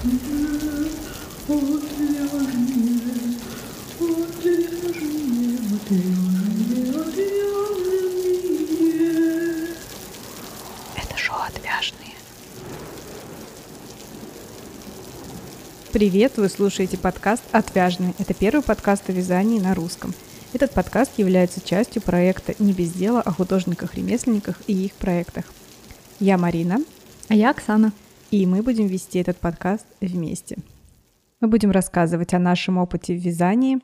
Это 0.00 0.10
шоу 11.16 11.38
«Отвяжные». 11.40 12.14
Привет, 15.92 16.34
вы 16.36 16.48
слушаете 16.48 16.96
подкаст 16.96 17.42
«Отвяжные». 17.50 18.14
Это 18.18 18.34
первый 18.34 18.62
подкаст 18.62 19.02
о 19.08 19.12
вязании 19.12 19.58
на 19.58 19.74
русском. 19.74 20.14
Этот 20.52 20.70
подкаст 20.70 21.10
является 21.16 21.60
частью 21.60 22.02
проекта 22.02 22.54
«Не 22.60 22.72
без 22.72 22.92
дела» 22.92 23.20
о 23.20 23.32
художниках-ремесленниках 23.32 24.60
и 24.68 24.74
их 24.74 24.92
проектах. 24.92 25.46
Я 26.20 26.38
Марина. 26.38 26.78
А 27.26 27.34
я 27.34 27.50
Оксана. 27.50 27.92
И 28.30 28.44
мы 28.44 28.62
будем 28.62 28.86
вести 28.86 29.20
этот 29.20 29.38
подкаст 29.38 29.86
вместе. 30.02 30.58
Мы 31.40 31.48
будем 31.48 31.70
рассказывать 31.70 32.34
о 32.34 32.38
нашем 32.38 32.76
опыте 32.76 33.14
в 33.14 33.24
вязании, 33.24 33.78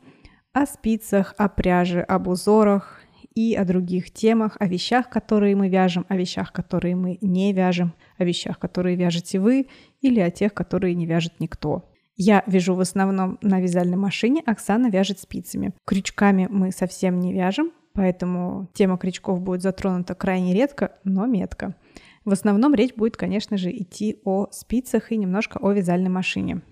о 0.52 0.66
спицах, 0.66 1.34
о 1.38 1.48
пряже, 1.48 2.02
об 2.02 2.28
узорах 2.28 3.00
и 3.34 3.54
о 3.54 3.64
других 3.64 4.10
темах, 4.10 4.58
о 4.60 4.66
вещах, 4.66 5.08
которые 5.08 5.56
мы 5.56 5.70
вяжем, 5.70 6.04
о 6.10 6.16
вещах, 6.18 6.52
которые 6.52 6.94
мы 6.94 7.16
не 7.22 7.54
вяжем, 7.54 7.94
о 8.18 8.24
вещах, 8.24 8.58
которые 8.58 8.96
вяжете 8.96 9.40
вы 9.40 9.68
или 10.02 10.20
о 10.20 10.30
тех, 10.30 10.52
которые 10.52 10.94
не 10.94 11.06
вяжет 11.06 11.32
никто. 11.38 11.90
Я 12.14 12.44
вяжу 12.46 12.74
в 12.74 12.80
основном 12.80 13.38
на 13.40 13.62
вязальной 13.62 13.96
машине, 13.96 14.42
Оксана 14.44 14.90
вяжет 14.90 15.20
спицами. 15.20 15.72
Крючками 15.86 16.48
мы 16.50 16.70
совсем 16.70 17.18
не 17.18 17.32
вяжем, 17.32 17.72
поэтому 17.94 18.68
тема 18.74 18.98
крючков 18.98 19.40
будет 19.40 19.62
затронута 19.62 20.14
крайне 20.14 20.52
редко, 20.52 20.92
но 21.02 21.24
метко. 21.24 21.74
В 22.24 22.32
основном 22.32 22.74
речь 22.74 22.94
будет, 22.94 23.16
конечно 23.16 23.56
же, 23.56 23.70
идти 23.70 24.20
о 24.24 24.48
спицах 24.50 25.12
и 25.12 25.16
немножко 25.16 25.58
о 25.58 25.72
вязальной 25.72 26.10
машине. 26.10 26.62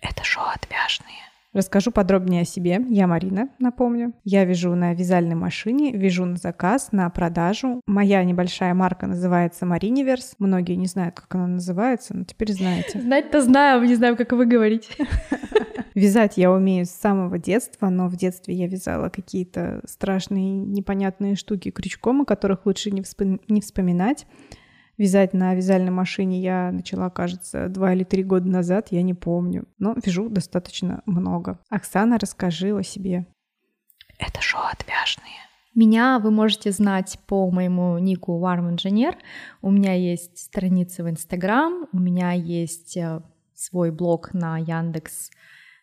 Это 0.00 0.24
шоу 0.24 0.44
«Отвяжные». 0.54 1.26
Расскажу 1.56 1.90
подробнее 1.90 2.42
о 2.42 2.44
себе. 2.44 2.84
Я 2.90 3.06
Марина, 3.06 3.48
напомню. 3.58 4.12
Я 4.24 4.44
вяжу 4.44 4.74
на 4.74 4.92
вязальной 4.92 5.36
машине, 5.36 5.90
вяжу 5.92 6.26
на 6.26 6.36
заказ, 6.36 6.90
на 6.92 7.08
продажу. 7.08 7.80
Моя 7.86 8.22
небольшая 8.24 8.74
марка 8.74 9.06
называется 9.06 9.64
Мариниверс. 9.64 10.34
Многие 10.38 10.74
не 10.74 10.86
знают, 10.86 11.18
как 11.18 11.34
она 11.34 11.46
называется, 11.46 12.14
но 12.14 12.24
теперь 12.24 12.52
знаете. 12.52 13.00
Знать-то 13.00 13.40
знаю, 13.40 13.80
не 13.84 13.94
знаю, 13.94 14.18
как 14.18 14.32
вы 14.32 14.44
говорите. 14.44 14.92
Вязать 15.96 16.36
я 16.36 16.52
умею 16.52 16.84
с 16.84 16.90
самого 16.90 17.38
детства, 17.38 17.88
но 17.88 18.08
в 18.08 18.16
детстве 18.16 18.54
я 18.54 18.68
вязала 18.68 19.08
какие-то 19.08 19.80
страшные, 19.86 20.58
непонятные 20.58 21.36
штуки 21.36 21.70
крючком, 21.70 22.20
о 22.20 22.24
которых 22.26 22.66
лучше 22.66 22.90
не, 22.90 23.00
вспом- 23.00 23.40
не 23.48 23.62
вспоминать. 23.62 24.26
Вязать 24.98 25.32
на 25.32 25.54
вязальной 25.54 25.92
машине 25.92 26.42
я 26.42 26.70
начала, 26.70 27.08
кажется, 27.08 27.68
два 27.70 27.94
или 27.94 28.04
три 28.04 28.24
года 28.24 28.46
назад, 28.46 28.88
я 28.90 29.00
не 29.00 29.14
помню. 29.14 29.64
Но 29.78 29.94
вяжу 30.04 30.28
достаточно 30.28 31.00
много. 31.06 31.60
Оксана, 31.70 32.18
расскажи 32.18 32.76
о 32.76 32.82
себе. 32.82 33.26
Это 34.18 34.42
шоу 34.42 34.64
«Отвяжные». 34.70 35.40
Меня 35.74 36.18
вы 36.18 36.30
можете 36.30 36.72
знать 36.72 37.18
по 37.26 37.50
моему 37.50 37.96
нику 37.96 38.38
Warm 38.38 38.74
Engineer. 38.74 39.14
У 39.62 39.70
меня 39.70 39.94
есть 39.94 40.36
страница 40.36 41.04
в 41.04 41.08
Инстаграм, 41.08 41.86
у 41.90 41.98
меня 41.98 42.32
есть 42.32 42.98
э, 42.98 43.22
свой 43.54 43.90
блог 43.90 44.34
на 44.34 44.58
Яндекс 44.58 45.30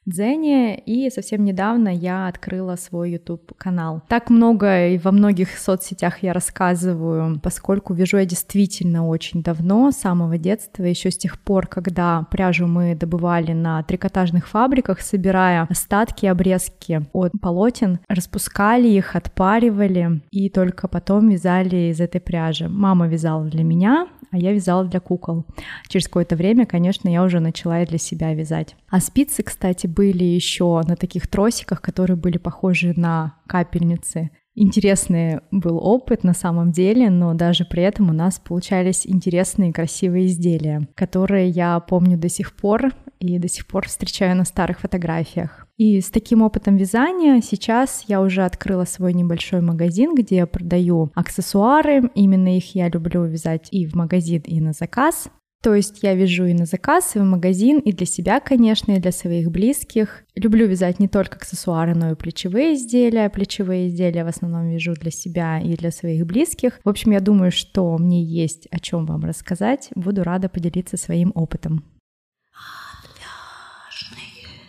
Дзене, 0.05 0.77
и 0.79 1.09
совсем 1.09 1.45
недавно 1.45 1.89
я 1.89 2.27
открыла 2.27 2.75
свой 2.75 3.11
YouTube-канал. 3.11 4.01
Так 4.09 4.29
много 4.29 4.87
и 4.89 4.97
во 4.97 5.11
многих 5.11 5.57
соцсетях 5.57 6.23
я 6.23 6.33
рассказываю, 6.33 7.39
поскольку 7.41 7.93
вяжу 7.93 8.17
я 8.17 8.25
действительно 8.25 9.07
очень 9.07 9.41
давно, 9.43 9.91
с 9.91 9.95
самого 9.95 10.37
детства, 10.37 10.83
еще 10.83 11.09
с 11.09 11.17
тех 11.17 11.39
пор, 11.39 11.67
когда 11.67 12.27
пряжу 12.31 12.67
мы 12.67 12.95
добывали 12.95 13.53
на 13.53 13.81
трикотажных 13.83 14.47
фабриках, 14.47 15.01
собирая 15.01 15.67
остатки, 15.69 16.25
обрезки 16.25 17.01
от 17.13 17.31
полотен, 17.41 17.99
распускали 18.09 18.89
их, 18.89 19.15
отпаривали, 19.15 20.21
и 20.31 20.49
только 20.49 20.87
потом 20.87 21.29
вязали 21.29 21.91
из 21.91 22.01
этой 22.01 22.19
пряжи. 22.19 22.67
Мама 22.67 23.07
вязала 23.07 23.45
для 23.45 23.63
меня, 23.63 24.07
а 24.33 24.37
я 24.37 24.51
вязала 24.51 24.83
для 24.83 24.99
кукол. 24.99 25.45
Через 25.87 26.07
какое-то 26.07 26.35
время, 26.35 26.65
конечно, 26.65 27.07
я 27.07 27.23
уже 27.23 27.39
начала 27.39 27.83
и 27.83 27.85
для 27.85 27.99
себя 27.99 28.33
вязать. 28.33 28.75
А 28.89 28.99
спицы, 28.99 29.43
кстати, 29.43 29.85
были 29.85 30.23
еще 30.23 30.81
на 30.87 30.95
таких 30.95 31.27
тросиках, 31.27 31.81
которые 31.81 32.17
были 32.17 32.39
похожи 32.39 32.93
на 32.97 33.35
капельницы. 33.45 34.31
Интересный 34.55 35.39
был 35.51 35.77
опыт 35.77 36.23
на 36.23 36.33
самом 36.33 36.71
деле, 36.71 37.11
но 37.11 37.35
даже 37.35 37.63
при 37.63 37.83
этом 37.83 38.09
у 38.09 38.13
нас 38.13 38.39
получались 38.39 39.05
интересные 39.05 39.71
красивые 39.71 40.25
изделия, 40.25 40.87
которые 40.95 41.49
я 41.49 41.79
помню 41.79 42.17
до 42.17 42.29
сих 42.29 42.55
пор 42.55 42.91
и 43.19 43.37
до 43.37 43.47
сих 43.47 43.67
пор 43.67 43.87
встречаю 43.87 44.35
на 44.35 44.45
старых 44.45 44.79
фотографиях. 44.79 45.62
И 45.83 45.99
с 45.99 46.09
таким 46.09 46.41
опытом 46.41 46.77
вязания 46.77 47.41
сейчас 47.41 48.05
я 48.07 48.21
уже 48.21 48.45
открыла 48.45 48.85
свой 48.85 49.13
небольшой 49.13 49.59
магазин, 49.59 50.15
где 50.15 50.37
я 50.37 50.47
продаю 50.47 51.11
аксессуары. 51.13 52.09
Именно 52.15 52.55
их 52.55 52.73
я 52.73 52.87
люблю 52.87 53.25
вязать 53.25 53.67
и 53.71 53.85
в 53.85 53.93
магазин, 53.93 54.41
и 54.45 54.61
на 54.61 54.71
заказ. 54.71 55.27
То 55.61 55.75
есть 55.75 56.01
я 56.01 56.15
вяжу 56.15 56.45
и 56.45 56.53
на 56.53 56.65
заказ, 56.65 57.17
и 57.17 57.19
в 57.19 57.23
магазин, 57.23 57.79
и 57.79 57.91
для 57.91 58.05
себя, 58.05 58.39
конечно, 58.39 58.93
и 58.93 58.99
для 59.01 59.11
своих 59.11 59.51
близких. 59.51 60.23
Люблю 60.35 60.67
вязать 60.67 60.99
не 60.99 61.09
только 61.09 61.35
аксессуары, 61.35 61.95
но 61.95 62.11
и 62.11 62.15
плечевые 62.15 62.75
изделия. 62.75 63.29
Плечевые 63.29 63.89
изделия 63.89 64.23
в 64.23 64.29
основном 64.29 64.69
вяжу 64.69 64.93
для 64.93 65.11
себя 65.11 65.59
и 65.59 65.75
для 65.75 65.91
своих 65.91 66.25
близких. 66.25 66.79
В 66.85 66.87
общем, 66.87 67.11
я 67.11 67.19
думаю, 67.19 67.51
что 67.51 67.97
мне 67.97 68.23
есть 68.23 68.69
о 68.71 68.79
чем 68.79 69.05
вам 69.05 69.25
рассказать. 69.25 69.89
Буду 69.95 70.23
рада 70.23 70.47
поделиться 70.47 70.95
своим 70.95 71.33
опытом. 71.35 71.83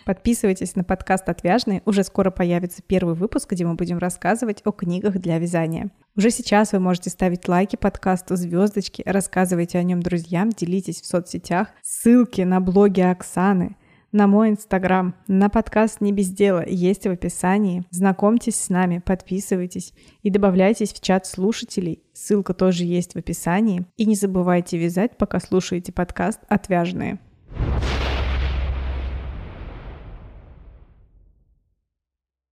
Подписывайтесь 0.05 0.75
на 0.75 0.83
подкаст 0.83 1.27
«Отвяжные». 1.29 1.81
Уже 1.85 2.03
скоро 2.03 2.29
появится 2.29 2.83
первый 2.85 3.15
выпуск, 3.15 3.51
где 3.51 3.65
мы 3.65 3.73
будем 3.73 3.97
рассказывать 3.97 4.61
о 4.63 4.71
книгах 4.71 5.17
для 5.17 5.39
вязания. 5.39 5.89
Уже 6.15 6.29
сейчас 6.29 6.73
вы 6.73 6.79
можете 6.79 7.09
ставить 7.09 7.47
лайки 7.47 7.75
подкасту, 7.75 8.35
звездочки, 8.35 9.01
рассказывайте 9.03 9.79
о 9.79 9.83
нем 9.83 10.03
друзьям, 10.03 10.51
делитесь 10.51 11.01
в 11.01 11.07
соцсетях. 11.07 11.69
Ссылки 11.81 12.41
на 12.41 12.61
блоги 12.61 13.01
Оксаны, 13.01 13.77
на 14.11 14.27
мой 14.27 14.51
инстаграм, 14.51 15.15
на 15.27 15.49
подкаст 15.49 16.01
«Не 16.01 16.13
без 16.13 16.29
дела» 16.29 16.63
есть 16.67 17.07
в 17.07 17.09
описании. 17.09 17.83
Знакомьтесь 17.89 18.61
с 18.61 18.69
нами, 18.69 19.01
подписывайтесь 19.03 19.91
и 20.21 20.29
добавляйтесь 20.29 20.93
в 20.93 21.01
чат 21.01 21.25
слушателей. 21.25 22.03
Ссылка 22.13 22.53
тоже 22.53 22.83
есть 22.83 23.13
в 23.13 23.17
описании. 23.17 23.87
И 23.97 24.05
не 24.05 24.15
забывайте 24.15 24.77
вязать, 24.77 25.17
пока 25.17 25.39
слушаете 25.39 25.91
подкаст 25.91 26.41
«Отвяжные». 26.47 27.19